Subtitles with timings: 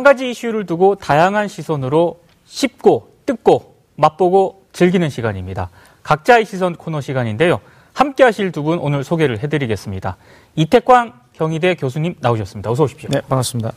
[0.00, 5.68] 한 가지 이슈를 두고 다양한 시선으로 씹고 뜯고 맛보고 즐기는 시간입니다.
[6.02, 7.60] 각자의 시선 코너 시간인데요.
[7.92, 10.16] 함께 하실 두 분 오늘 소개를 해드리겠습니다.
[10.56, 12.70] 이태광 경희대 교수님 나오셨습니다.
[12.70, 13.10] 어서 오십시오.
[13.12, 13.72] 네, 반갑습니다.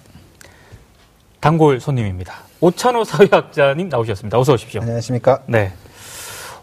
[1.42, 2.36] 단골 손님입니다.
[2.62, 4.40] 오찬호 사회학자님 나오셨습니다.
[4.40, 4.80] 어서 오십시오.
[4.82, 5.42] 안녕하십니까?
[5.48, 5.74] 네.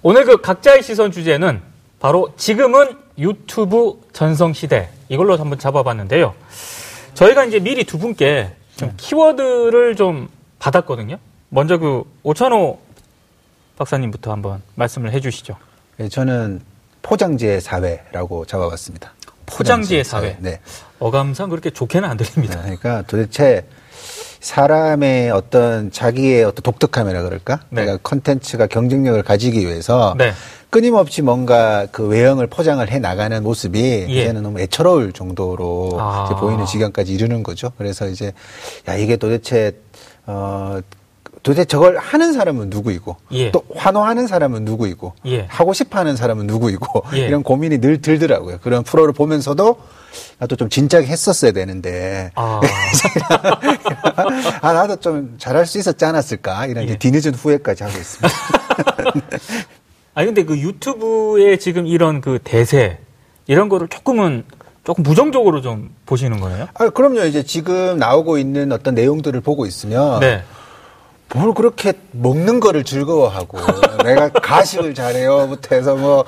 [0.01, 1.61] 오늘 그 각자의 시선 주제는
[1.99, 6.35] 바로 지금은 유튜브 전성 시대 이걸로 한번 잡아봤는데요.
[7.13, 8.95] 저희가 이제 미리 두 분께 좀 네.
[8.97, 11.19] 키워드를 좀 받았거든요.
[11.51, 12.81] 먼저 그 오찬호
[13.77, 15.57] 박사님부터 한번 말씀을 해주시죠.
[15.99, 16.63] 네, 저는
[17.03, 19.13] 포장지의 사회라고 잡아봤습니다.
[19.45, 20.37] 포장지의 사회.
[20.41, 20.61] 네.
[20.99, 22.61] 어감상 그렇게 좋게는 안 네, 들립니다.
[22.63, 23.67] 그러니까 도대체
[24.41, 27.61] 사람의 어떤 자기의 어떤 독특함이라 그럴까?
[27.69, 27.83] 네.
[27.83, 30.33] 그러니까 컨텐츠가 경쟁력을 가지기 위해서 네.
[30.71, 34.07] 끊임없이 뭔가 그 외형을 포장을 해 나가는 모습이 예.
[34.09, 36.37] 이제는 너무 애처로울 정도로 아.
[36.41, 37.73] 보이는 지경까지 이르는 거죠.
[37.77, 38.33] 그래서 이제
[38.89, 39.77] 야 이게 도대체
[40.27, 40.81] 어
[41.43, 43.51] 도대체 저걸 하는 사람은 누구이고 예.
[43.51, 45.47] 또 환호하는 사람은 누구이고 예.
[45.49, 47.27] 하고 싶어하는 사람은 누구이고 예.
[47.27, 48.59] 이런 고민이 늘 들더라고요.
[48.63, 49.77] 그런 프로를 보면서도
[50.39, 52.61] 나도 좀 진작에 했었어야 되는데 아.
[54.63, 56.97] 아 나도 좀 잘할 수 있었지 않았을까 이런 예.
[56.97, 58.39] 뒤늦은 후회까지 하고 있습니다.
[60.15, 62.99] 아니 근데 그 유튜브의 지금 이런 그 대세
[63.47, 64.45] 이런 거를 조금은
[64.85, 66.69] 조금 부정적으로 좀 보시는 거예요?
[66.75, 67.25] 아, 그럼요.
[67.25, 70.43] 이제 지금 나오고 있는 어떤 내용들을 보고 있으면 네.
[71.35, 73.59] 뭘 그렇게 먹는 거를 즐거워하고
[74.05, 76.25] 내가 가식을 잘해요부터 해서 뭐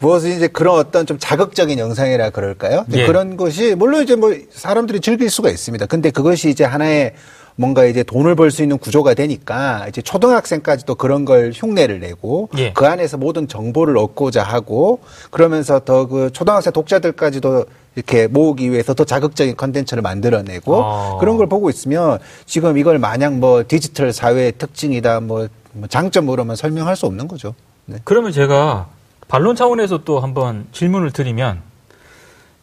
[0.00, 2.84] 무엇을 이제 그런 어떤 좀 자극적인 영상이라 그럴까요?
[2.92, 3.06] 예.
[3.06, 5.86] 그런 것이 물론 이제 뭐 사람들이 즐길 수가 있습니다.
[5.86, 7.12] 근데 그것이 이제 하나의
[7.56, 12.72] 뭔가 이제 돈을 벌 수 있는 구조가 되니까 이제 초등학생까지도 그런 걸 흉내를 내고 예.
[12.72, 19.04] 그 안에서 모든 정보를 얻고자 하고 그러면서 더 그 초등학생 독자들까지도 이렇게 모으기 위해서 더
[19.04, 21.16] 자극적인 컨텐츠를 만들어내고 아.
[21.20, 26.96] 그런 걸 보고 있으면 지금 이걸 마냥 뭐 디지털 사회의 특징이다 뭐, 뭐 장점으로만 설명할
[26.96, 27.54] 수 없는 거죠.
[27.84, 27.98] 네.
[28.04, 28.88] 그러면 제가
[29.30, 31.62] 반론 차원에서 또 한번 질문을 드리면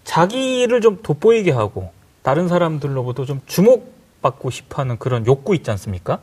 [0.03, 6.19] 자기를 좀 돋보이게 하고 다른 사람들로부터 좀 주목받고 싶어하는 그런 욕구 있지 않습니까?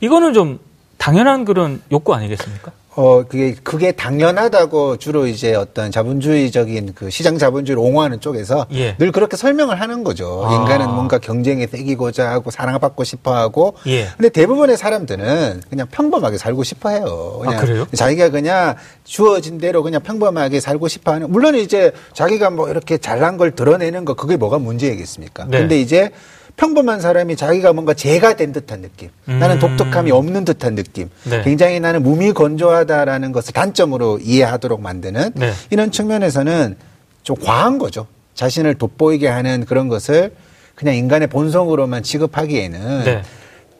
[0.00, 0.60] 이거는 좀
[1.02, 2.70] 당연한 그런 욕구 아니겠습니까?
[2.94, 8.94] 어, 그게, 그게 당연하다고 주로 이제 어떤 자본주의적인 그 시장 자본주의를 옹호하는 쪽에서 예.
[8.98, 10.44] 늘 그렇게 설명을 하는 거죠.
[10.46, 10.54] 아.
[10.54, 13.74] 인간은 뭔가 경쟁에 새기고자 하고 사랑받고 싶어 하고.
[13.88, 14.10] 예.
[14.16, 17.40] 근데 대부분의 사람들은 그냥 평범하게 살고 싶어 해요.
[17.42, 17.86] 그냥 아, 그래요?
[17.92, 21.32] 자기가 그냥 주어진 대로 그냥 평범하게 살고 싶어 하는.
[21.32, 25.46] 물론 이제 자기가 뭐 이렇게 잘난 걸 드러내는 거 그게 뭐가 문제이겠습니까?
[25.48, 25.58] 네.
[25.58, 26.12] 근데 이제
[26.56, 29.10] 평범한 사람이 자기가 뭔가 죄가 된 듯한 느낌.
[29.28, 29.38] 음.
[29.38, 31.08] 나는 독특함이 없는 듯한 느낌.
[31.24, 31.42] 네.
[31.42, 35.52] 굉장히 나는 무미건조하다라는 것을 단점으로 이해하도록 만드는 네.
[35.70, 36.76] 이런 측면에서는
[37.22, 38.06] 좀 과한 거죠.
[38.34, 40.34] 자신을 돋보이게 하는 그런 것을
[40.74, 43.22] 그냥 인간의 본성으로만 취급하기에는 네.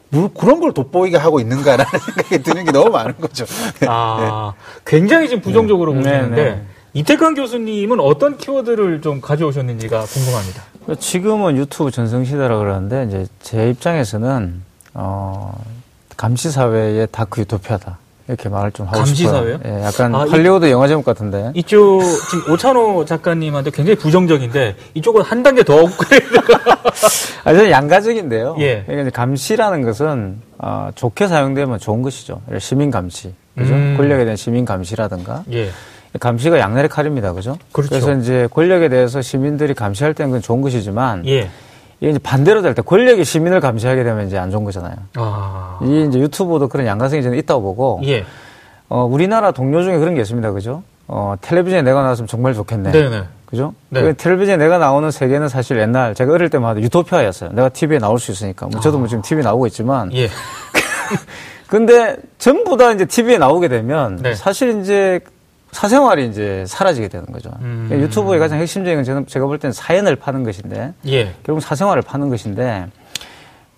[0.09, 3.45] 뭐 그런 걸 돋보이게 하고 있는가라는 생각이 드는 게 너무 많은 거죠.
[3.87, 4.53] 아,
[4.85, 5.97] 굉장히 지금 부정적으로 네.
[5.99, 6.61] 보시는데 네, 네.
[6.93, 10.63] 이태강 교수님은 어떤 키워드를 좀 가져오셨는지가 궁금합니다.
[10.99, 14.61] 지금은 유튜브 전성시대라 그러는데 이제 제 입장에서는
[14.93, 15.57] 어,
[16.17, 19.33] 감시 사회의 dark 유토피아다 이렇게 말을 좀 하고 감시 싶어요.
[19.35, 19.59] 사회요?
[19.65, 21.51] 예, 약간 아, 이- 할리우드 영화 제목 같은데.
[21.55, 26.59] 이쪽 지금 오찬호 작가님한테 굉장히 부정적인데 이쪽은 한 단계 더 업그레이드가
[27.43, 28.55] 아, 저는 양가적인데요.
[28.59, 28.83] 예.
[28.85, 32.41] 그러니까 감시라는 것은 어, 좋게 사용되면 좋은 것이죠.
[32.59, 33.73] 시민 감시, 그죠?
[33.73, 33.95] 음.
[33.97, 35.43] 권력에 대한 시민 감시라든가.
[35.51, 35.69] 예.
[36.19, 37.57] 감시가 양날의 칼입니다, 그죠?
[37.71, 37.95] 그렇죠.
[37.95, 41.49] 래서 이제 권력에 대해서 시민들이 감시할 때는 좋은 것이지만 예.
[41.99, 44.95] 이게 이제 반대로 될 때 권력이 시민을 감시하게 되면 이제 안 좋은 거잖아요.
[45.15, 45.79] 아.
[45.83, 48.25] 이 이제 유튜브도 그런 양가성이 저는 있다고 보고 예.
[48.89, 50.51] 어, 우리나라 동료 중에 그런 게 있습니다.
[50.51, 50.83] 그죠?
[51.07, 52.91] 어, 텔레비전에 내가 나왔으면 정말 좋겠네.
[52.91, 53.23] 네네.
[53.45, 53.73] 그죠?
[53.89, 54.01] 네.
[54.01, 57.51] 그 텔레비전에 내가 나오는 세계는 사실 옛날 제가 어릴 해도 유토피아였어요.
[57.53, 58.67] 내가 TV에 나올 수 있으니까.
[58.67, 60.13] 뭐 저도 뭐 지금 TV 나오고 있지만.
[60.13, 60.29] 예.
[61.67, 64.35] 근데 전부 다 이제 TV에 나오게 되면 네.
[64.35, 65.19] 사실 이제
[65.73, 67.49] 사생활이 이제 사라지게 되는 거죠.
[67.61, 67.85] 음.
[67.87, 71.33] 그러니까 유튜브의 가장 핵심적인 건 저는 제가 볼 때는 사연을 파는 것인데 예.
[71.43, 72.87] 결국 사생활을 파는 것인데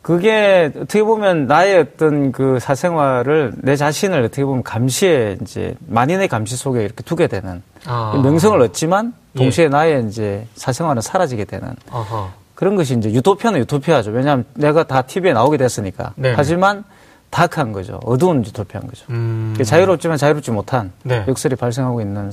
[0.02, 6.56] 그게 어떻게 보면 나의 어떤 그 사생활을 내 자신을 어떻게 보면 감시에 이제 만인의 감시
[6.56, 8.20] 속에 이렇게 두게 되는 아.
[8.22, 9.40] 명성을 얻지만 예.
[9.40, 12.30] 동시에 나의 이제 사생활은 사라지게 되는 아하.
[12.54, 14.12] 그런 것이 이제 유토피아는 유토피아죠.
[14.12, 16.14] 왜냐하면 내가 다 TV에 나오게 됐으니까.
[16.16, 16.34] 네.
[16.36, 16.84] 하지만
[17.30, 18.00] 다크한 거죠.
[18.04, 19.06] 어두운 유토피아인 거죠.
[19.10, 19.56] 음.
[19.64, 21.26] 자유롭지만 자유롭지 못한 네.
[21.28, 22.32] 역설이 발생하고 있는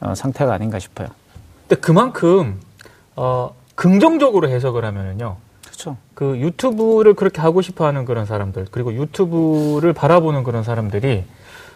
[0.00, 1.08] 어, 상태가 아닌가 싶어요.
[1.68, 2.60] 근데 그만큼
[3.14, 5.36] 어, 긍정적으로 해석을 하면은요.
[5.64, 5.96] 그렇죠.
[6.14, 11.24] 그 유튜브를 그렇게 하고 싶어 하는 그런 사람들, 그리고 유튜브를 바라보는 그런 사람들이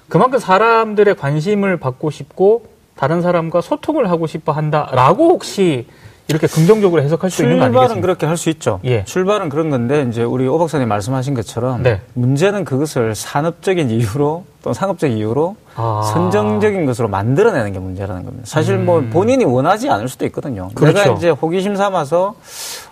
[0.08, 5.86] 그만큼 사람들의 관심을 받고 싶고 다른 사람과 소통을 하고 싶어 한다라고 혹시
[6.28, 8.04] 이렇게 긍정적으로 해석할 수 있는 거 출발은 아니겠습니까?
[8.06, 8.80] 그렇게 할 수 있죠.
[8.84, 9.04] 예.
[9.04, 12.00] 출발은 그런 건데 이제 우리 오 박사님 말씀하신 것처럼 네.
[12.14, 16.02] 문제는 그것을 산업적인 이유로 또는 상업적 이유로 아.
[16.12, 18.44] 선정적인 것으로 만들어내는 게 문제라는 겁니다.
[18.46, 20.64] 사실 뭐 본인이 원하지 않을 수도 있거든요.
[20.70, 20.74] 음.
[20.74, 20.98] 그렇죠.
[20.98, 22.34] 내가 이제 호기심 삼아서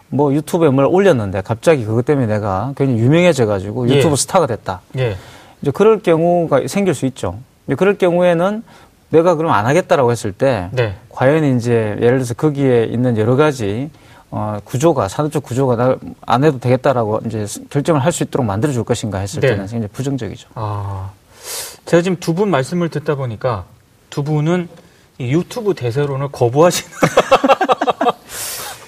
[0.09, 3.97] 뭐 유튜브에 뭘 올렸는데 갑자기 그것 때문에 내가 괜히 유명해져 가지고 예.
[3.97, 4.81] 유튜브 스타가 됐다.
[4.99, 5.17] 예.
[5.61, 7.39] 이제 그럴 경우가 생길 수 있죠.
[7.77, 8.63] 그럴 경우에는
[9.11, 10.97] 내가 그럼 안 하겠다라고 했을 때 네.
[11.11, 13.91] 과연 이제 예를 들어서 거기에 있는 여러 가지
[14.31, 15.97] 어, 구조가 산업적 구조가 나
[16.27, 19.49] 안 해도 되겠다라고 이제 결정을 할 수 있도록 만들어 줄 것인가 했을 네.
[19.49, 20.49] 때는 굉장히 부정적이죠.
[20.55, 21.11] 아,
[21.85, 23.65] 제가 지금 두 분 말씀을 듣다 보니까
[24.11, 24.69] 두 분은
[25.19, 26.91] 이 유튜브 대세론을 거부하시는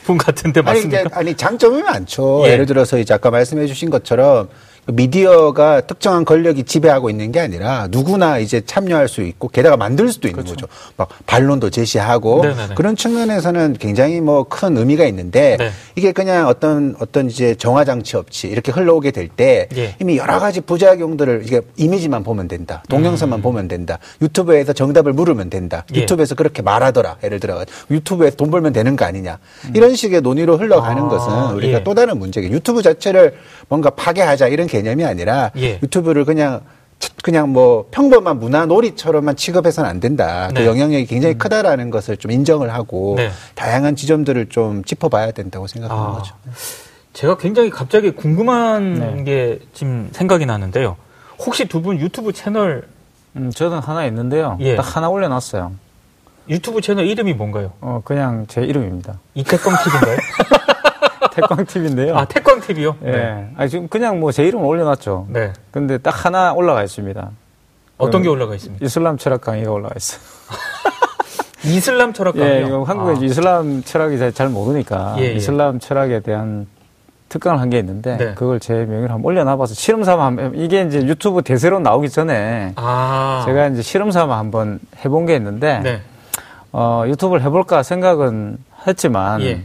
[0.05, 1.01] 분 같은데 아니, 맞습니까?
[1.01, 2.43] 이게, 아니, 장점이 많죠.
[2.47, 2.53] 예.
[2.53, 2.57] 예.
[2.57, 4.49] 를 들어서 이제 아까 말씀해 주신 것처럼
[4.87, 10.29] 미디어가 특정한 권력이 지배하고 있는 게 아니라 누구나 이제 참여할 수 있고 게다가 만들 수도
[10.29, 10.67] 있는 거죠.
[10.97, 12.57] 막 반론도 제시하고 그렇죠.
[12.57, 12.75] 네네네.
[12.75, 15.71] 그런 측면에서는 굉장히 뭐 큰 의미가 있는데 네.
[15.97, 19.97] 이게 그냥 어떤 어떤 이제 정화 장치 없이 이렇게 흘러오게 될때 예.
[20.01, 22.83] 이미 여러 가지 부작용들을 이게 이미지만 보면 된다.
[22.87, 22.89] 음.
[22.89, 23.99] 동영상만 보면 된다.
[24.23, 25.85] 유튜브에서 정답을 물으면 된다.
[25.95, 26.01] 예.
[26.03, 27.17] 유튜브에서 그렇게 말하더라.
[27.25, 29.39] 예를 들어 유튜브에서 돈 벌면 되는 거 아니냐.
[29.75, 31.07] 이런 식의 논의로 흘러가는 음.
[31.07, 31.85] 아, 것은 우리가 예.
[31.85, 33.35] 또 다른 문제게 유튜브 자체를
[33.69, 35.79] 뭔가 파괴하자 이런 개념이 아니라 예.
[35.83, 36.61] 유튜브를 그냥
[37.23, 40.49] 그냥 뭐 평범한 문화 놀이처럼만 취급해서는 안 된다.
[40.55, 40.61] 네.
[40.63, 43.31] 그 영향력이 굉장히 크다라는 것을 좀 인정을 하고 네.
[43.55, 46.35] 다양한 지점들을 좀 짚어봐야 된다고 생각하는 아, 거죠.
[47.13, 49.25] 제가 굉장히 갑자기 궁금한 네.
[49.25, 50.97] 게 지금 생각이 나는데요.
[51.39, 52.85] 혹시 두 분 유튜브 채널
[53.37, 54.57] 음, 저는 하나 있는데요.
[54.61, 54.77] 예.
[54.77, 55.73] 딱 하나 올려놨어요.
[56.49, 57.73] 유튜브 채널 이름이 뭔가요?
[57.81, 59.19] 어, 그냥 제 이름입니다.
[59.35, 60.17] 이태광 TV인가요?
[61.37, 62.17] 태광 TV인데요.
[62.17, 62.97] 아 태광 TV요?
[63.05, 63.49] 예.
[63.57, 65.27] 아니, 지금 그냥 뭐 제 이름을 올려놨죠.
[65.31, 65.53] 네.
[65.71, 67.31] 근데 딱 하나 올라가 있습니다.
[67.99, 68.85] 어떤 그게 올라가 있습니까?
[68.85, 70.21] 이슬람 철학 강의가 올라가 있어요.
[71.65, 72.67] 이슬람 철학 예, 강의요.
[72.67, 75.33] 이거 한국에 아, 이슬람 철학이 잘, 잘 모르니까 예, 예.
[75.35, 76.67] 이슬람 철학에 대한
[77.29, 78.35] 특강을 한 게 있는데 네.
[78.35, 83.43] 그걸 제 명의로 한번 올려놔봐서 실험 삼아 한번 이게 이제 유튜브 대세로 나오기 전에 아,
[83.47, 86.03] 제가 이제 실험 삼아 한번 해본 게 있는데 네.
[86.73, 89.65] 어, 유튜브를 해볼까 생각은 했지만 예.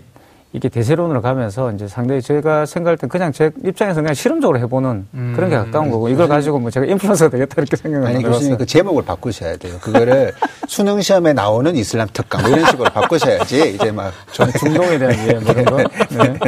[0.53, 5.33] 이게 대세론으로 가면서 이제 상당히 제가 생각할 때 그냥 제 입장에서 그냥 실험적으로 해보는 음.
[5.35, 8.33] 그런 게 가까운 거고 이걸 가지고 뭐 제가 인플루언서가 되겠다 이렇게 생각을 아니 해봤어요.
[8.33, 9.77] 교수님 그 제목을 바꾸셔야 돼요.
[9.81, 10.33] 그거를
[10.67, 15.51] 수능 시험에 나오는 이슬람 특강 뭐 이런 식으로 바꾸셔야지 이제 막좀 중동에 대한 이해 뭐
[15.53, 15.77] 이런 거.
[15.77, 16.39] 네.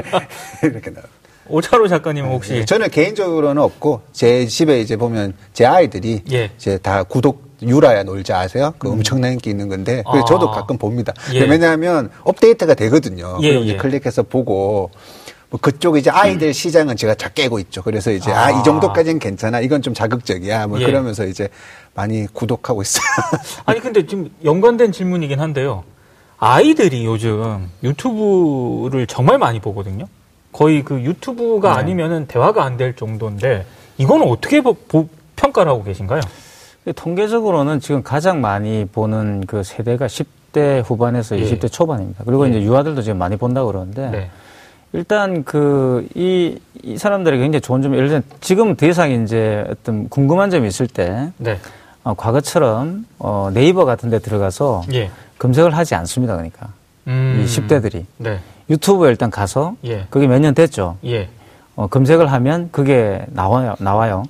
[0.64, 1.02] 이렇게 나.
[1.48, 6.50] 오차로 작가님은 혹시 저는 개인적으로는 없고 제 집에 이제 보면 제 아이들이 예.
[6.58, 8.74] 이제 다 구독 유라야 놀자 아세요?
[8.78, 10.28] 그 엄청난 인기 있는 건데 그래서 아.
[10.28, 11.14] 저도 가끔 봅니다.
[11.34, 11.42] 예.
[11.42, 13.38] 왜냐하면 업데이트가 되거든요.
[13.42, 13.78] 예, 그리고 이제 예.
[13.78, 14.92] 클릭해서 보고
[15.50, 17.82] 뭐 그쪽 이제 아이들 시장은 제가 잘 깨고 있죠.
[17.84, 18.64] 그래서 이제 아이 아.
[18.64, 19.60] 정도까지는 괜찮아.
[19.60, 20.68] 이건 좀 자극적이야.
[20.68, 20.86] 뭐 예.
[20.86, 21.48] 그러면서 이제
[21.94, 23.04] 많이 구독하고 있어요.
[23.66, 25.84] 아니 근데 지금 연관된 질문이긴 한데요.
[26.40, 30.06] 아이들이 요즘 유튜브를 정말 많이 보거든요.
[30.52, 31.80] 거의 그 유튜브가 네.
[31.80, 33.66] 아니면은 대화가 안 될 정도인데
[33.98, 36.22] 이거는 어떻게 보- 보- 평가를 하고 계신가요?
[36.92, 41.44] 통계적으로는 지금 가장 많이 보는 그 세대가 10대 후반에서 예.
[41.44, 42.24] 20대 초반입니다.
[42.26, 42.50] 그리고 예.
[42.52, 44.30] 이제 유아들도 지금 많이 본다고 그러는데 네.
[44.92, 50.08] 일단 그, 이, 이 사람들에게 굉장히 좋은 점이 예를 들면 지금 더 이상 이제 어떤
[50.10, 51.58] 궁금한 점이 있을 때 네.
[52.04, 55.10] 어, 과거처럼 어, 네이버 같은 데 들어가서 예.
[55.40, 56.34] 검색을 하지 않습니다.
[56.36, 56.68] 그러니까.
[57.08, 57.42] 음.
[57.44, 58.06] 이 10대들이.
[58.18, 58.40] 네.
[58.70, 60.06] 유튜브에 일단 가서 예.
[60.10, 60.98] 그게 몇 년 됐죠.
[61.06, 61.30] 예.
[61.76, 63.76] 어, 검색을 하면 그게 나와요.
[63.80, 64.24] 나와요.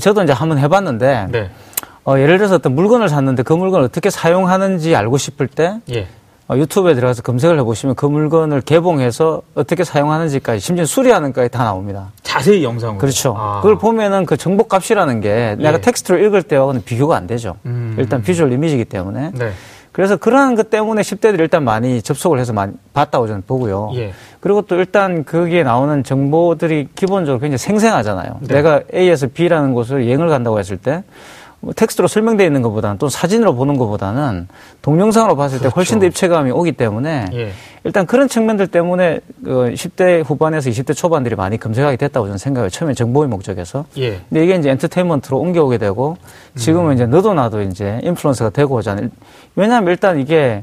[0.00, 1.50] 저도 이제 한번 해봤는데 네.
[2.10, 6.08] 어, 예를 들어서 어떤 물건을 샀는데 그 물건을 어떻게 사용하는지 알고 싶을 때 예.
[6.48, 12.10] 어, 유튜브에 들어가서 검색을 해보시면 그 물건을 개봉해서 어떻게 사용하는지까지 심지어 수리하는까지 다 나옵니다.
[12.24, 12.98] 자세히 영상으로.
[12.98, 13.36] 그렇죠.
[13.38, 13.60] 아.
[13.60, 15.80] 그걸 보면은 그 정보값이라는 게 내가 예.
[15.80, 17.54] 텍스트로 읽을 때와는 비교가 안 되죠.
[17.66, 17.94] 음.
[17.96, 19.30] 일단 비주얼 이미지이기 때문에.
[19.32, 19.52] 네.
[19.92, 23.90] 그래서 그러한 것 때문에 10대들이 일단 많이 접속을 해서 많이 봤다고 저는 보고요.
[23.94, 24.12] 예.
[24.40, 28.38] 그리고 또 일단 거기에 나오는 정보들이 기본적으로 굉장히 생생하잖아요.
[28.40, 28.54] 네.
[28.54, 31.02] 내가 A에서 B라는 곳을 여행을 간다고 했을 때뭐
[31.76, 34.48] 텍스트로 설명되어 있는 것보다는 또 사진으로 보는 것보다는
[34.80, 37.38] 동영상으로 봤을 때 훨씬 더 입체감이 오기 때문에 그렇죠.
[37.38, 37.52] 예.
[37.84, 42.70] 일단 그런 측면들 때문에 그 10대 후반에서 20대 초반들이 많이 검색하게 됐다고 저는 생각해요.
[42.70, 43.84] 처음에 정보의 목적에서.
[43.98, 44.20] 예.
[44.28, 46.16] 근데 이게 이제 엔터테인먼트로 옮겨오게 되고
[46.56, 49.08] 지금은 이제 너도 나도 이제 인플루언서가 되고 오잖아요.
[49.54, 50.62] 왜냐하면 일단 이게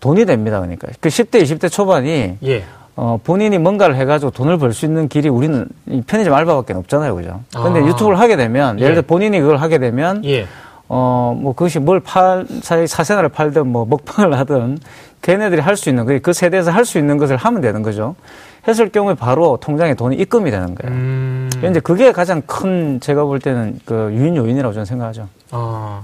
[0.00, 0.60] 돈이 됩니다.
[0.60, 0.88] 그러니까.
[1.00, 2.64] 그 10대, 20대 초반이 예.
[3.00, 7.14] 어, 본인이 뭔가를 해가지고 돈을 벌 수 있는 길이 우리는 이 편의점 알바밖에 없잖아요.
[7.14, 7.40] 그죠?
[7.54, 7.86] 근데 아.
[7.86, 8.94] 유튜브를 하게 되면, 예를 예.
[8.96, 10.48] 들어 본인이 그걸 하게 되면, 예.
[10.88, 14.78] 어, 뭐 그것이 뭘 팔, 사- 사생활을 팔든 뭐 먹방을 하든
[15.22, 18.16] 걔네들이 할 수 있는, 그- 그 세대에서 할 수 있는 것을 하면 되는 거죠.
[18.66, 20.92] 했을 경우에 바로 통장에 돈이 입금이 되는 거예요.
[20.92, 21.50] 음.
[21.70, 25.28] 이제 그게 가장 큰 제가 볼 때는 그 유인 요인이라고 저는 생각하죠.
[25.52, 26.02] 아.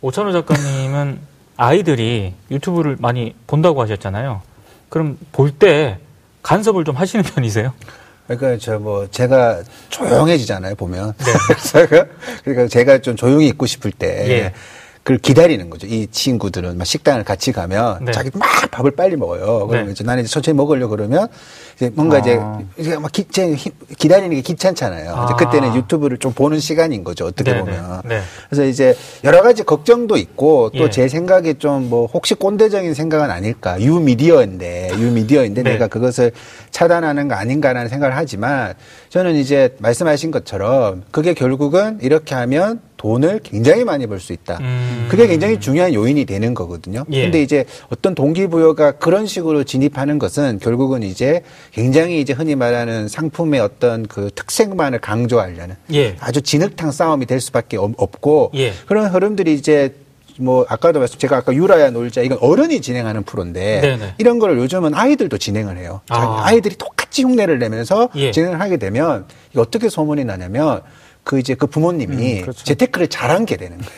[0.00, 1.18] 오찬호 작가님은
[1.56, 4.40] 아이들이 유튜브를 많이 본다고 하셨잖아요.
[4.94, 5.98] 그럼 볼 때
[6.44, 7.72] 간섭을 좀 하시는 편이세요?
[8.28, 11.14] 그러니까 저 뭐 제가 조용해지잖아요 보면.
[11.18, 11.32] 네.
[11.72, 12.06] 제가
[12.44, 14.52] 그러니까 제가 좀 조용히 있고 싶을 때 예.
[15.04, 15.86] 그걸 기다리는 거죠.
[15.86, 18.12] 이 친구들은 막 식당을 같이 가면 네.
[18.12, 19.66] 자기 막 밥을 빨리 먹어요.
[19.66, 19.92] 그러면 네.
[19.92, 21.28] 이제 나는 이제 천천히 먹으려 고 그러면
[21.76, 22.58] 이제 뭔가 이제 아.
[22.78, 23.26] 이제 막 기,
[23.98, 25.14] 기다리는 게 귀찮잖아요.
[25.14, 25.24] 아.
[25.26, 27.26] 이제 그때는 유튜브를 좀 보는 시간인 거죠.
[27.26, 28.00] 어떻게 네, 보면.
[28.04, 28.22] 네, 네.
[28.48, 30.90] 그래서 이제 여러 가지 걱정도 있고 또 예.
[30.90, 33.80] 제 생각에 좀 뭐 혹시 꼰대적인 생각은 아닐까.
[33.80, 35.72] 유미디어인데 유미디어인데 네.
[35.72, 36.32] 내가 그것을
[36.70, 38.74] 차단하는 거 아닌가라는 생각을 하지만
[39.14, 44.58] 저는 이제 말씀하신 것처럼 그게 결국은 이렇게 하면 돈을 굉장히 많이 벌 수 있다.
[44.60, 45.06] 음.
[45.08, 47.04] 그게 굉장히 중요한 요인이 되는 거거든요.
[47.12, 47.22] 예.
[47.22, 53.60] 근데 이제 어떤 동기부여가 그런 식으로 진입하는 것은 결국은 이제 굉장히 이제 흔히 말하는 상품의
[53.60, 56.16] 어떤 그 특색만을 강조하려는 예.
[56.18, 58.72] 아주 진흙탕 싸움이 될 수밖에 없- 없고 예.
[58.86, 59.94] 그런 흐름들이 이제
[60.38, 64.14] 뭐 아까도 말씀 제가 아까 유라야 놀자 이건 어른이 진행하는 프로인데 네네.
[64.18, 66.00] 이런 거를 요즘은 아이들도 진행을 해요.
[66.08, 66.18] 아.
[66.18, 68.30] 자기 아이들이 똑같이 흉내를 내면서 예.
[68.30, 69.26] 진행을 하게 되면
[69.56, 70.82] 어떻게 소문이 나냐면
[71.22, 72.64] 그 이제 그 부모님이 음, 그렇죠.
[72.64, 73.90] 재테크를 잘한 게 되는 거예요.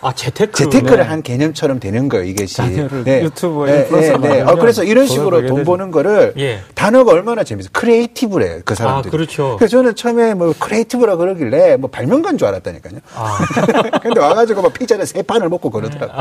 [0.00, 0.52] 아 재테크.
[0.52, 2.54] 재테크를 한 개념처럼 되는 거예요, 이것이.
[2.56, 4.40] 자녀를 유튜브에 네, 네, 네.
[4.42, 5.64] 어, 그래서 이런 식으로 돈 되죠.
[5.64, 6.60] 버는 거를 예.
[6.74, 7.70] 단어가 얼마나 재밌어요.
[7.72, 9.08] 크리에이터래요, 그 사람들이.
[9.08, 9.56] 아, 그렇죠.
[9.58, 13.00] 그래서 저는 처음에 뭐 크리에이터라 그러길래 뭐 발명가인 줄 알았다니까요.
[13.16, 13.38] 아.
[14.02, 16.12] 근데 와가지고 막 피자를 세 판을 먹고 그러더라고.
[16.12, 16.18] 네.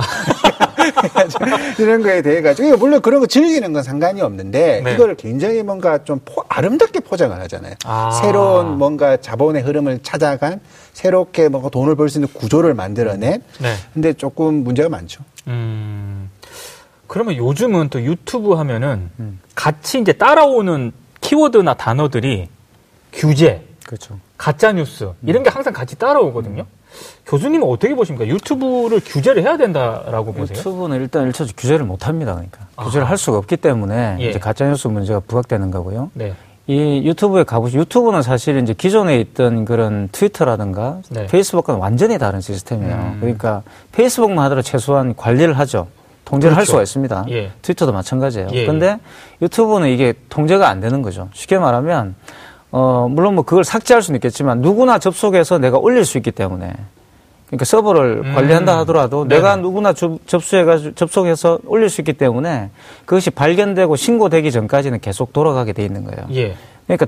[1.84, 4.94] 이런 거에 대해 가지고 물론 그런 거 즐기는 건 상관이 없는데 네.
[4.94, 7.74] 이거를 굉장히 뭔가 좀 포- 아름답게 포장을 하잖아요.
[7.86, 8.12] 아.
[8.24, 10.60] 새로운 뭔가 자본의 흐름을 찾아간
[11.02, 13.44] 새롭게 뭔가 돈을 벌 수 있는 구조를 만들어낸.
[13.60, 13.76] 네.
[13.94, 15.24] 근데 조금 문제가 많죠.
[15.46, 16.32] 음.
[17.06, 19.40] 그러면 요즘은 또 유튜브 하면은 음.
[19.54, 22.50] 같이 이제 따라오는 키워드나 단어들이
[23.14, 24.18] 규제, 그렇죠.
[24.38, 26.66] 가짜 뉴스 이런 게 항상 같이 따라오거든요.
[27.28, 28.26] 교수님은 어떻게 보십니까?
[28.28, 30.58] 유튜브를 규제를 해야 된다라고 보세요?
[30.58, 32.34] 유튜브는 일단 일차적 규제를 못 합니다.
[32.34, 33.12] 그러니까 규제를 아하.
[33.12, 34.30] 할 수가 없기 때문에 예.
[34.30, 36.10] 이제 가짜 뉴스 문제가 부각되는 거고요.
[36.16, 36.34] 네.
[36.68, 41.26] 이 유튜브에 가보시 유튜브는 사실 이제 기존에 있던 그런 트위터라든가 네.
[41.28, 42.94] 페이스북과는 완전히 다른 시스템이에요.
[42.94, 43.18] 음.
[43.22, 45.88] 그러니까 페이스북만 하더라도 최소한 관리를 하죠.
[46.26, 46.72] 통제를 할 그렇죠.
[46.72, 47.26] 수가 있습니다.
[47.30, 47.52] 예.
[47.62, 48.50] 트위터도 마찬가지예요.
[48.52, 49.00] 예, 근데
[49.42, 51.30] 유튜브는 이게 통제가 안 되는 거죠.
[51.34, 52.16] 쉽게 말하면
[52.72, 56.74] 어 물론 뭐 그걸 삭제할 수는 있겠지만 누구나 접속해서 내가 올릴 수 있기 때문에
[57.48, 58.34] 그러니까 서버를 음.
[58.36, 59.36] 관리한다 하더라도 네네.
[59.36, 62.70] 내가 누구나 접- 접수해가지고 접속해서 올릴 수 있기 때문에
[63.06, 66.28] 그것이 발견되고 신고되기 전까지는 계속 돌아가게 돼 있는 거예요.
[66.34, 66.56] 예.
[66.88, 67.06] 그러니까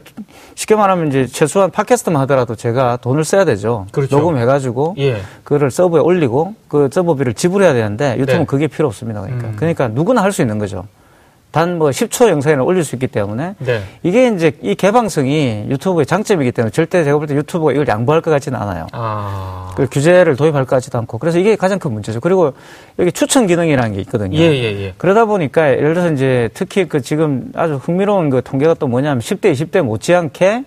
[0.55, 3.85] 쉽게 말하면 이제 최소한 팟캐스트만 하더라도 제가 돈을 써야 되죠.
[3.91, 4.17] 그렇죠.
[4.17, 5.21] 녹음해가지고 예.
[5.43, 8.45] 그거를 서버에 올리고 그 서버비를 지불해야 되는데 유튜브는 네.
[8.45, 9.21] 그게 필요 없습니다.
[9.21, 9.53] 그러니까 음.
[9.57, 10.85] 그러니까 누구나 할 수 있는 거죠.
[11.51, 13.81] 단 뭐 10초 영상을 올릴 수 있기 때문에 네.
[14.03, 18.29] 이게 이제 이 개방성이 유튜브의 장점이기 때문에 절대 제가 볼 때 유튜브가 이걸 양보할 것
[18.31, 18.87] 같지는 않아요.
[18.91, 19.71] 아.
[19.75, 22.19] 그 규제를 도입할 것 같지도 않고 그래서 이게 가장 큰 문제죠.
[22.19, 22.53] 그리고
[22.99, 24.37] 여기 추천 기능이라는 게 있거든요.
[24.37, 24.93] 예, 예, 예.
[24.97, 29.51] 그러다 보니까 예를 들어서 이제 특히 그 지금 아주 흥미로운 그 통계가 또 뭐냐면 10대,
[29.53, 30.65] 20대 못지않게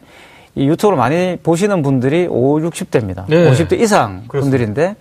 [0.57, 3.25] 이 유튜브를 많이 보시는 분들이 5, 60대입니다.
[3.29, 3.51] 네.
[3.51, 4.41] 50대 이상 그렇습니다.
[4.41, 4.97] 분들인데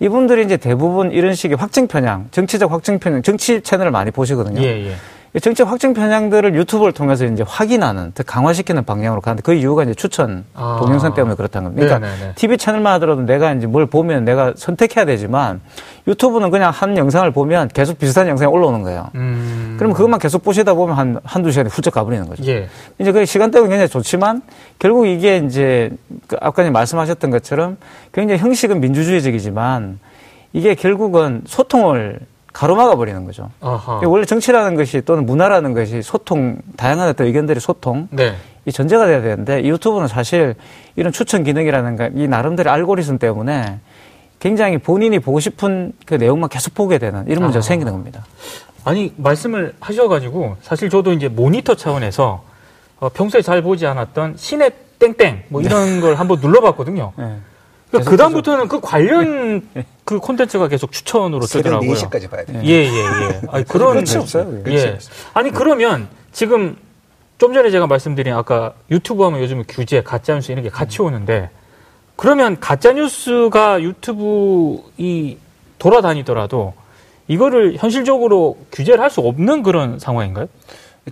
[0.00, 4.60] 이분들이 이제 대부분 이런 식의 확증 편향, 정치적 확증 편향, 정치 채널을 많이 보시거든요.
[4.62, 4.92] 예, 예.
[5.36, 9.92] 이 정치 확증 편향들을 유튜브를 통해서 이제 확인하는, 더 강화시키는 방향으로 가는데 그 이유가 이제
[9.92, 10.78] 추천 아.
[10.80, 11.98] 동영상 때문에 그렇다는 겁니다.
[11.98, 12.34] 그러니까 네네네.
[12.36, 15.60] TV 채널만 하더라도 내가 이제 뭘 보면 내가 선택해야 되지만
[16.08, 19.10] 유튜브는 그냥 한 영상을 보면 계속 비슷한 영상이 올라오는 거예요.
[19.14, 19.74] 음.
[19.76, 22.42] 그러면 그것만 계속 보시다 보면 한, 한두 시간이 훌쩍 가버리는 거죠.
[22.46, 22.70] 예.
[22.98, 24.40] 이제 그 시간대가 굉장히 좋지만
[24.78, 25.90] 결국 이게 이제
[26.28, 27.76] 그 아까 말씀하셨던 것처럼
[28.10, 29.98] 굉장히 형식은 민주주의적이지만
[30.54, 32.20] 이게 결국은 소통을
[32.56, 33.50] 가로막아 버리는 거죠.
[33.60, 34.00] 아하.
[34.04, 38.34] 원래 정치라는 것이 또는 문화라는 것이 소통, 다양한 어떤 의견들의 소통, 네.
[38.64, 40.54] 이 전제가 돼야 되는데 이 유튜브는 사실
[40.96, 43.78] 이런 추천 기능이라는가 이 나름대로 알고리즘 때문에
[44.38, 47.62] 굉장히 본인이 보고 싶은 그 내용만 계속 보게 되는 이런 문제가 아.
[47.62, 48.24] 생기는 겁니다.
[48.84, 52.42] 아니 말씀을 하셔가지고 사실 저도 이제 모니터 차원에서
[53.00, 57.12] 어, 평소에 잘 보지 않았던 시내 땡땡 뭐 이런 걸 한번 눌러봤거든요.
[57.18, 57.36] 네.
[57.98, 59.68] 그러니까 그 다음부터는 그 관련
[60.04, 61.92] 그 콘텐츠가 계속 추천으로 뜨더라고요.
[61.92, 62.60] 4시까지 봐야 돼요.
[62.64, 63.40] 예, 예, 예.
[63.50, 64.04] 아니, 그런.
[64.04, 64.52] 끝이 없어요.
[64.58, 64.62] 예.
[64.62, 65.14] 끝이 없어요.
[65.34, 66.76] 아니, 그러면 지금
[67.38, 71.50] 좀 전에 제가 말씀드린 아까 유튜브 하면 요즘 규제, 가짜 뉴스 이런 게 같이 오는데
[72.16, 75.36] 그러면 가짜 뉴스가 유튜브 이
[75.78, 76.72] 돌아다니더라도
[77.28, 80.46] 이거를 현실적으로 규제를 할 수 없는 그런 상황인가요?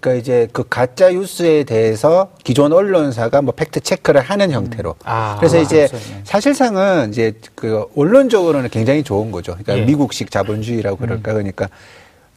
[0.00, 4.96] 그러니까 이제 그 가짜 뉴스에 대해서 기존 언론사가 뭐 팩트 체크를 하는 형태로.
[5.04, 5.36] 아.
[5.38, 5.96] 그래서 이제 그렇죠.
[5.96, 6.20] 네.
[6.24, 9.52] 사실상은 이제 그 언론적으로는 굉장히 좋은 거죠.
[9.52, 9.84] 그러니까 예.
[9.84, 11.68] 미국식 자본주의라고 그럴까 그러니까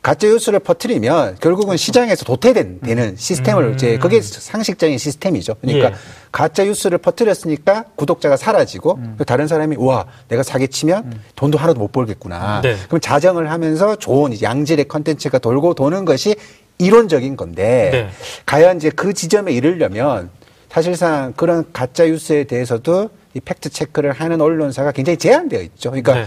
[0.03, 3.73] 가짜 뉴스를 퍼뜨리면 결국은 시장에서 도태되는 시스템을 음.
[3.73, 5.55] 이제 그게 상식적인 시스템이죠.
[5.59, 5.93] 그러니까 예.
[6.31, 9.15] 가짜 뉴스를 퍼뜨렸으니까 구독자가 사라지고 음.
[9.17, 12.61] 그 다른 사람이 와 내가 사기치면 돈도 하나도 못 벌겠구나.
[12.61, 12.77] 네.
[12.87, 16.35] 그럼 자정을 하면서 좋은 이제 양질의 컨텐츠가 돌고 도는 것이
[16.79, 18.09] 이론적인 건데 네.
[18.45, 20.29] 과연 이제 그 지점에 이르려면
[20.69, 25.91] 사실상 그런 가짜 뉴스에 대해서도 이 팩트 체크를 하는 언론사가 굉장히 제한되어 있죠.
[25.91, 26.25] 그러니까 네.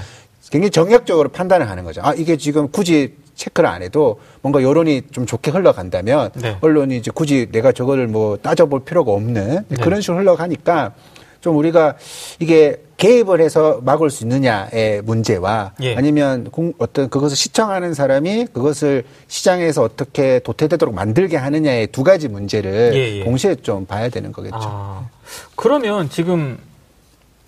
[0.51, 2.01] 굉장히 정략적으로 판단을 하는 거죠.
[2.03, 6.57] 아 이게 지금 굳이 체크를 안 해도 뭔가 여론이 좀 좋게 흘러간다면 네.
[6.61, 9.77] 언론이 이제 굳이 내가 저거를 뭐 따져볼 필요가 없는 네.
[9.83, 10.93] 그런 식으로 흘러가니까
[11.41, 11.97] 좀 우리가
[12.39, 15.97] 이게 개입을 해서 막을 수 있느냐의 문제와 예.
[15.97, 22.93] 아니면 공- 어떤 그것을 시청하는 사람이 그것을 시장에서 어떻게 도태되도록 만들게 하느냐의 두 가지 문제를
[22.95, 23.25] 예, 예.
[23.25, 24.59] 동시에 좀 봐야 되는 거겠죠.
[24.61, 25.09] 아,
[25.57, 26.59] 그러면 지금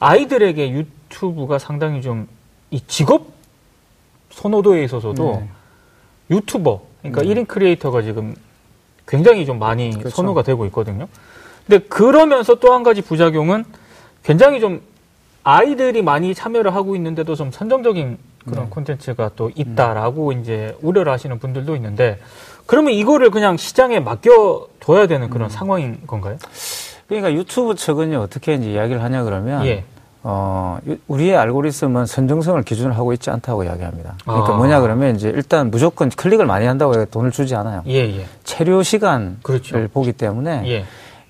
[0.00, 2.26] 아이들에게 유튜브가 상당히 좀
[2.74, 3.26] 이 직업
[4.30, 5.48] 선호도에 있어서도 네.
[6.36, 7.28] 유튜버, 그러니까 네.
[7.28, 8.34] 일 1인 크리에이터가 지금
[9.06, 10.08] 굉장히 좀 많이 그렇죠.
[10.08, 11.06] 선호가 되고 있거든요.
[11.66, 13.66] 근데 그러면서 또 한 가지 부작용은
[14.22, 14.80] 굉장히 좀
[15.44, 18.70] 아이들이 많이 참여를 하고 있는데도 좀 선정적인 그런 네.
[18.70, 22.18] 콘텐츠가 또 있다라고 이제 우려를 하시는 분들도 있는데
[22.66, 25.30] 그러면 이거를 그냥 시장에 맡겨둬야 되는 음.
[25.30, 26.36] 그런 상황인 건가요?
[27.08, 29.84] 그러니까 유튜브 측은요 어떻게 이제 이야기를 하냐 그러면 예.
[30.24, 34.14] 어, 유- 우리의 알고리즘은 선정성을 기준으로 하고 있지 않다고 이야기합니다.
[34.24, 34.56] 그러니까 아.
[34.56, 37.82] 뭐냐 그러면 이제 일단 무조건 클릭을 많이 한다고 돈을 주지 않아요.
[37.88, 38.26] 예, 예.
[38.44, 39.88] 체류 시간을 그렇죠.
[39.92, 40.84] 보기 때문에 예.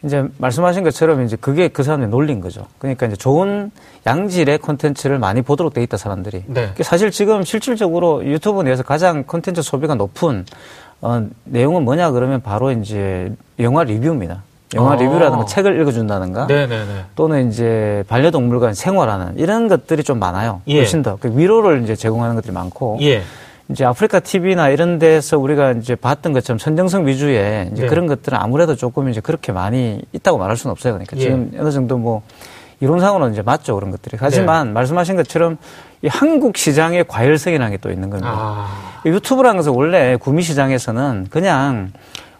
[0.04, 2.66] 이제 말씀하신 것처럼 이제 그게 그 사람의 논리인 거죠.
[2.78, 3.71] 그러니까 이제 좋은
[4.06, 6.44] 양질의 콘텐츠를 많이 보도록 돼 있다 사람들이.
[6.47, 6.75] 네.
[6.80, 10.44] 사실 지금 실질적으로 유튜브 내에서 가장 콘텐츠 소비가 높은
[11.00, 14.42] 어, 내용은 뭐냐 그러면 바로 이제 영화 리뷰입니다.
[14.75, 14.97] 영화 아.
[14.97, 17.04] 리뷰라든가 책을 읽어준다든가 네네네.
[17.14, 20.62] 또는 이제 반려동물과 생활하는 이런 것들이 좀 많아요.
[20.68, 20.78] 예.
[20.78, 21.18] 훨씬 더.
[21.21, 22.99] 그 위로를 이제 제공하는 것들이 많고.
[23.02, 23.23] 예.
[23.72, 27.88] 이제 아프리카 TV나 이런 데서 우리가 이제 봤던 것처럼 선정성 위주의 이제 네.
[27.88, 30.92] 그런 것들은 아무래도 조금 이제 그렇게 많이 있다고 말할 수는 없어요.
[30.92, 31.20] 그러니까 예.
[31.22, 32.22] 지금 어느 정도 뭐
[32.80, 33.74] 이론상으로는 이제 맞죠.
[33.74, 34.16] 그런 것들이.
[34.20, 34.72] 하지만 네.
[34.74, 35.56] 말씀하신 것처럼
[36.02, 38.30] 이 한국 시장의 과열성이라는 게 또 있는 겁니다.
[38.32, 39.00] 아.
[39.06, 41.92] 이 유튜브라는 것은 원래 구미 시장에서는 그냥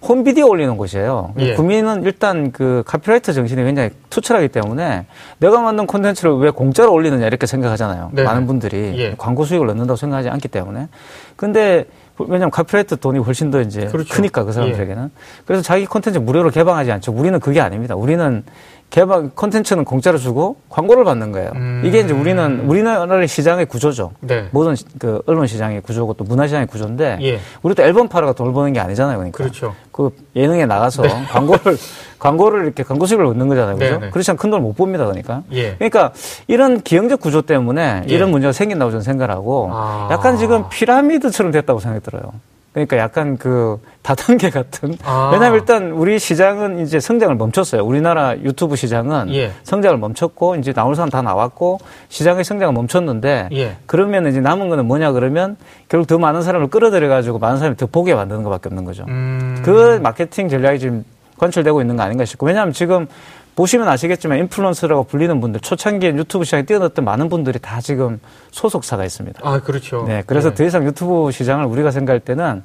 [0.03, 1.33] 홈비디오 올리는 곳이에요.
[1.39, 1.55] 예.
[1.55, 5.07] 구미는 일단 그 카피라이트 정신이 굉장히 투철하기 때문에
[5.39, 8.11] 내가 만든 콘텐츠를 왜 공짜로 올리느냐 이렇게 생각하잖아요.
[8.13, 8.25] 네.
[8.25, 9.15] 많은 분들이 예.
[9.17, 10.89] 광고 수익을 얻는다고 생각하지 않기 때문에.
[11.37, 11.85] 근데
[12.19, 14.15] 왜냐하면 카피라이트 돈이 훨씬 더 이제 그렇죠.
[14.15, 15.11] 크니까 그 사람들에게는.
[15.47, 17.13] 그래서 자기 콘텐츠 무료로 개방하지 않죠.
[17.13, 17.95] 우리는 그게 아닙니다.
[17.95, 18.45] 우리는
[18.93, 21.51] 개방 콘텐츠는 공짜로 주고 광고를 받는 거예요.
[21.55, 21.81] 음.
[21.83, 24.13] 이게 이제 우리는 우리나라의 시장의 구조죠.
[24.21, 24.49] 네.
[24.51, 27.41] 모든 시- 그 언론 시장의 구조고 또 문화 시장의 구조인데 예.
[27.63, 29.17] 우리도 앨범 팔아가 돈을 버는 게 아니잖아요.
[29.17, 29.75] 그러니까 그렇죠.
[29.93, 31.79] 그 예능에 나가서 광고를
[32.19, 33.77] 광고를 이렇게 광고 수익을 얻는 거잖아요.
[33.79, 33.95] 그죠?
[33.99, 34.11] 네네.
[34.11, 35.05] 그렇지 않으면 큰 돈을 못 봅니다.
[35.07, 35.43] 그러니까.
[35.53, 35.75] 예.
[35.77, 36.13] 그러니까
[36.47, 38.15] 이런 기형적 구조 때문에 예.
[38.15, 40.09] 이런 문제가 생긴다고 저는 생각을 하고 아.
[40.13, 42.25] 약간 지금 피라미드처럼 됐다고 생각이 들어요.
[42.73, 44.97] 그러니까 약간 그 다단계 같은.
[45.05, 45.31] 아.
[45.33, 47.85] 왜냐하면 일단 우리 시장은 이제 성장을 멈췄어요.
[47.85, 49.53] 우리나라 유튜브 시장은 예.
[49.63, 53.77] 성장을 멈췄고 이제 나올 사람 다 나왔고 시장의 성장을 멈췄는데 예.
[53.87, 55.57] 그러면 이제 남은 거는 뭐냐 그러면
[55.89, 59.05] 결국 더 많은 사람을 끌어들여 가지고 많은 사람이 더 보게 만드는 것밖에 없는 거죠.
[59.07, 59.61] 음.
[59.63, 61.05] 그 마케팅 전략이 지금
[61.37, 63.07] 관철되고 있는 거 아닌가 싶고 왜냐하면 지금
[63.55, 69.41] 보시면 아시겠지만 인플루언서라고 불리는 분들 초창기에 유튜브 시장에 뛰어났던 많은 분들이 다 지금 소속사가 있습니다.
[69.43, 70.05] 아, 그렇죠.
[70.07, 70.55] 네, 그래서 예.
[70.55, 72.63] 더 이상 유튜브 시장을 우리가 생각할 때는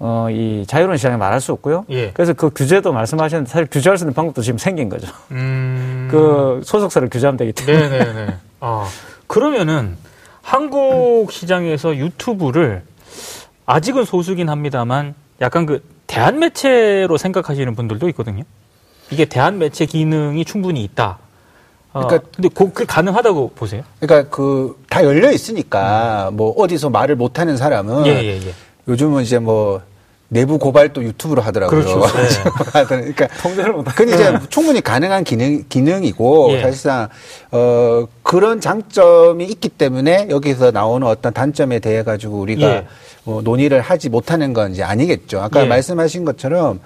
[0.00, 1.86] 어, 이 자유로운 시장에 말할 수 없고요.
[1.90, 2.12] 예.
[2.12, 5.08] 그래서 그 규제도 말씀하셨는데 사실 규제할 수 있는 방법도 지금 생긴 거죠.
[5.32, 6.08] 음.
[6.10, 7.88] 그 소속사를 규제하면 되기 때문에.
[7.88, 8.36] 네네네.
[8.60, 8.86] 아,
[9.26, 9.96] 그러면은
[10.42, 12.82] 한국 시장에서 유튜브를
[13.66, 18.44] 아직은 소수긴 합니다만 약간 그 대한 매체로 생각하시는 분들도 있거든요.
[19.10, 21.18] 이게 대한 매체 기능이 충분히 있다.
[21.92, 23.82] 어, 그러니까- 근데 그, 그 가능하다고 보세요?
[24.00, 28.52] 그러니까 그 다 열려 있으니까 뭐 어디서 말을 못 하는 사람은 예, 예, 예.
[28.88, 29.80] 요즘은 이제 뭐
[30.30, 31.80] 내부 고발도 유튜브로 하더라고요.
[31.82, 32.00] 그렇죠.
[32.16, 32.84] 네.
[32.84, 36.62] 그러니까 통제를 못 그건 이제 충분히 가능한 기능, 기능이고 예.
[36.62, 37.08] 사실상
[37.50, 42.86] 어 그런 장점이 있기 때문에 여기서 나오는 어떤 단점에 대해 가지고 우리가 예.
[43.24, 45.40] 뭐 논의를 하지 못하는 건 이제 아니겠죠.
[45.40, 45.66] 아까 예.
[45.68, 46.80] 말씀하신 것처럼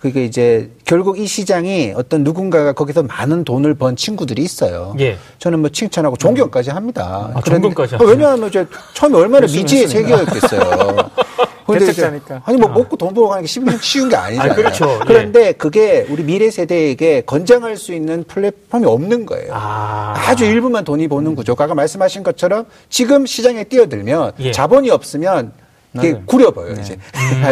[0.00, 4.94] 그게 이제 결국 이 시장이 어떤 누군가가 거기서 많은 돈을 번 친구들이 있어요.
[5.00, 5.16] 예.
[5.38, 7.30] 저는 뭐 칭찬하고 존경까지 합니다.
[7.34, 7.98] 아, 그런데- 존경까지 아?
[8.06, 9.88] 왜냐하면 이제 처음에 얼마나 미지의.
[9.88, 10.96] 세계였겠어요.
[11.66, 12.42] 개척자니까.
[12.44, 14.52] 아니 뭐 먹고 돈 벌어 가는 게 쉬운, 쉬운 게 아니잖아요.
[14.52, 14.88] 아, 그렇죠.
[14.88, 15.04] 예.
[15.06, 19.50] 그런데 그게 우리 미래 세대에게 권장할 수 있는 플랫폼이 없는 거예요.
[19.52, 20.14] 아.
[20.16, 24.52] 아주 일부만 돈이 버는 구조가 아까 말씀하신 것처럼 지금 시장에 뛰어들면 예.
[24.52, 25.52] 자본이 없으면
[25.96, 26.20] 이게.
[26.26, 26.82] 구려버요 네.
[26.82, 26.98] 이제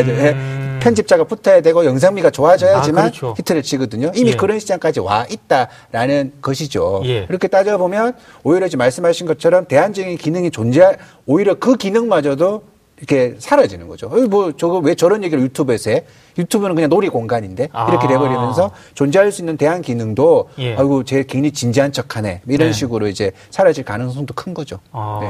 [0.07, 0.37] 예.
[0.85, 3.35] 편집자가 붙어야 되고 영상미가 좋아져야지만 아, 그렇죠.
[3.38, 4.12] 히트를 치거든요.
[4.14, 4.37] 이미 예.
[4.37, 7.03] 그런 시장까지 와 있다라는 것이죠.
[7.05, 7.27] 예.
[7.27, 12.62] 그렇게 따져보면 오히려 지금 말씀하신 것처럼 대안적인 기능이 존재 오히려 그 기능마저도
[12.99, 14.09] 이렇게 사라지는 거죠.
[14.09, 16.05] 뭐 저거 왜 저런 얘기를 유튜브에서 해?
[16.38, 18.09] 유튜브는 그냥 놀이 공간인데 이렇게 아.
[18.09, 20.77] 돼버리면서 존재할 수 있는 대안 기능도 예.
[20.77, 22.73] 아이고 쟤 굉장히 진지한 척하네 이런 네.
[22.73, 24.79] 식으로 이제 사라질 가능성도 큰 거죠.
[24.92, 25.18] 아.
[25.20, 25.29] 네.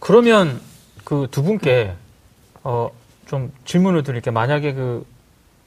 [0.00, 0.60] 그러면
[1.04, 1.92] 그 두 분께
[2.64, 2.90] 어,
[3.28, 4.32] 좀 질문을 드릴게요.
[4.32, 5.06] 만약에 그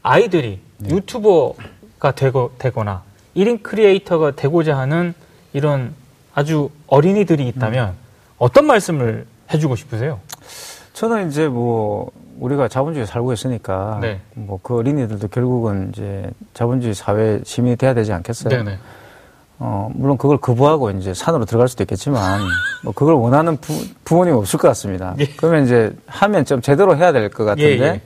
[0.04, 3.04] 아이들이 유튜버가 되고, 되거나
[3.36, 5.14] 1인 크리에이터가 되고자 하는
[5.54, 5.94] 이런
[6.34, 7.94] 아주 어린이들이 있다면
[8.40, 10.20] 어떤 말씀을 해주고 싶으세요?
[10.94, 14.20] 저는 이제 뭐 우리가 자본주의에 살고 있으니까 네.
[14.34, 18.64] 뭐그 어린이들도 결국은 이제 자본주의 사회 시민이 돼야 되지 않겠어요?
[18.64, 18.80] 네네.
[19.64, 22.42] 어, 물론 그걸 거부하고 이제 산으로 들어갈 수도 있겠지만,
[22.84, 25.14] 뭐 그걸 원하는 부, 부모님 없을 것 같습니다.
[25.20, 25.26] 예.
[25.38, 28.02] 그러면 이제 하면 좀 제대로 해야 될 것 같은데, 예, 예.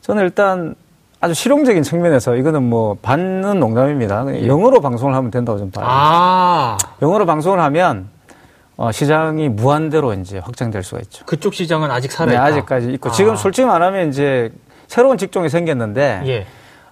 [0.00, 0.74] 저는 일단
[1.20, 4.26] 아주 실용적인 측면에서 이거는 뭐 반은 농담입니다.
[4.34, 4.46] 예.
[4.48, 5.86] 영어로 방송을 하면 된다고 좀 봐요.
[5.88, 8.08] 아, 영어로 방송을 하면
[8.76, 11.24] 어, 시장이 무한대로 이제 확장될 수가 있죠.
[11.24, 12.44] 그쪽 시장은 아직 네, 살아있다.
[12.44, 13.12] 아직까지 있고 아.
[13.12, 14.50] 지금 솔직히 말하면 이제
[14.88, 16.46] 새로운 직종이 생겼는데 예,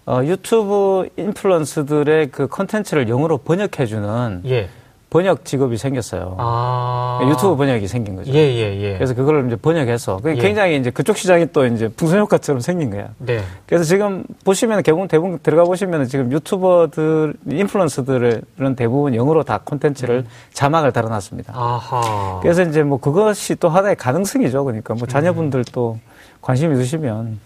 [0.04, 4.68] 어, 유튜브 인플루언스들의 그 컨텐츠를 영어로 번역해주는 예.
[5.10, 6.36] 번역 직업이 생겼어요.
[6.38, 7.20] 아.
[7.28, 8.32] 유튜브 번역이 생긴 거죠.
[8.32, 8.94] 예, 예, 예.
[8.94, 10.34] 그래서 그걸 이제 번역해서 예.
[10.36, 13.10] 굉장히 이제 그쪽 시장이 또 이제 풍선 효과처럼 생긴 거야.
[13.18, 13.42] 네.
[13.66, 20.92] 그래서 지금 보시면 대부분 대부분 들어가 보시면 지금 유튜버들 인플루언서들은 대부분 영어로 다 콘텐츠를 자막을
[20.92, 21.52] 달아놨습니다.
[21.52, 21.58] 음.
[21.58, 22.40] 아하.
[22.40, 24.64] 그래서 이제 뭐 그것이 또 하나의 가능성이죠.
[24.64, 25.98] 그러니까 뭐 자녀분들 또
[26.40, 27.38] 관심 있으시면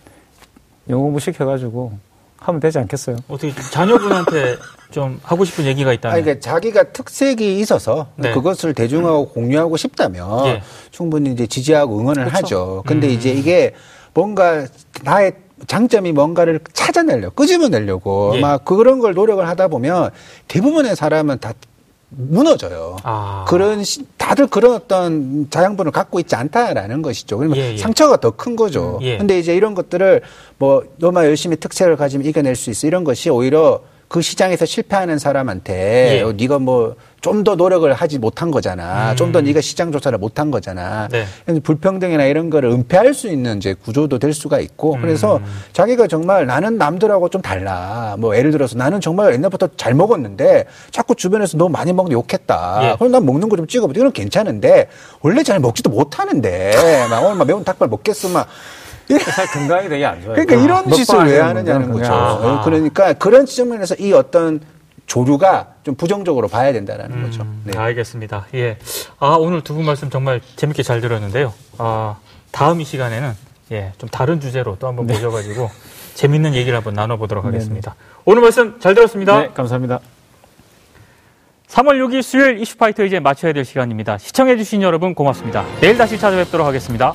[0.88, 1.98] 영어 공부 시켜가지고
[2.38, 3.16] 하면 되지 않겠어요?
[3.28, 4.56] 어떻게 자녀분한테
[4.90, 6.14] 좀 하고 싶은 얘기가 있다면?
[6.14, 8.32] 아니, 그러니까 자기가 특색이 있어서 네.
[8.32, 10.62] 그것을 대중하고 공유하고 싶다면 예.
[10.90, 12.36] 충분히 이제 지지하고 응원을 그렇죠.
[12.36, 12.82] 하죠.
[12.86, 13.12] 근데 음.
[13.12, 13.74] 이제 이게
[14.14, 14.66] 뭔가
[15.02, 15.34] 나의
[15.66, 18.40] 장점이 뭔가를 찾아내려고 끄집어내려고 예.
[18.40, 20.10] 막 그런 걸 노력을 하다 보면
[20.48, 21.52] 대부분의 사람은 다
[22.08, 22.96] 무너져요.
[23.02, 23.44] 아.
[23.48, 27.38] 그런 시- 다들 그런 어떤 자양분을 갖고 있지 않다라는 것이죠.
[27.38, 27.76] 그러면 예, 예.
[27.76, 28.98] 상처가 더 큰 거죠.
[29.00, 29.18] 음, 예.
[29.18, 30.22] 근데 이제 이런 것들을
[30.58, 36.18] 뭐 너만 열심히 특색을 가지면 이겨낼 수 있어 이런 것이 오히려 그 시장에서 실패하는 사람한테
[36.18, 36.22] 예.
[36.22, 36.94] 어, 네가 뭐
[37.26, 39.10] 좀 더 노력을 하지 못한 거잖아.
[39.10, 39.16] 음.
[39.16, 41.08] 좀더 네가 시장 조사를 못한 거잖아.
[41.08, 41.26] 네.
[41.60, 45.00] 불평등이나 이런 거를 은폐할 수 있는 이제 구조도 될 수가 있고 음.
[45.00, 45.40] 그래서
[45.72, 48.16] 자기가 정말 나는 남들하고 좀 달라.
[48.18, 52.80] 뭐 예를 들어서 나는 정말 옛날부터 잘 먹었는데 자꾸 주변에서 너무 많이 먹는데 욕했다.
[52.82, 52.96] 예.
[52.96, 53.98] 그럼 난 먹는 거 좀 찍어보자.
[54.00, 54.88] 이건 괜찮은데
[55.20, 56.74] 원래 잘 먹지도 못하는데
[57.10, 58.46] 막 오늘 막 매운 닭발 먹겠어 막
[59.08, 60.34] 사실 건강이 되게 안 좋아요.
[60.34, 62.04] 그러니까 이런 먹방 짓을 왜 하느냐는 거죠.
[62.04, 62.58] 좋아요.
[62.58, 62.62] 아.
[62.64, 64.60] 그러니까 그런 지점에서 이 어떤
[65.06, 67.42] 조류가 좀 부정적으로 봐야 된다는 거죠.
[67.42, 67.78] 음, 네.
[67.78, 68.46] 알겠습니다.
[68.54, 68.76] 예.
[69.18, 71.52] 아, 오늘 두 분 말씀 정말 재밌게 잘 들었는데요.
[71.78, 72.16] 아,
[72.50, 73.32] 다음 이 시간에는
[73.72, 75.70] 예, 좀 다른 주제로 또 한번 모셔가지고
[76.14, 77.94] 재밌는 얘기를 한번 나눠보도록 하겠습니다.
[78.24, 79.38] 오늘 말씀 잘 들었습니다.
[79.40, 80.00] 네, 감사합니다.
[81.68, 84.18] 3월 6일 수요일 이슈파이터 이제 마쳐야 될 시간입니다.
[84.18, 85.64] 시청해주신 여러분 고맙습니다.
[85.80, 87.14] 내일 다시 찾아뵙도록 하겠습니다.